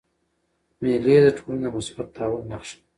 [0.81, 2.83] مېلې د ټولني د مثبت تحول نخښه ده.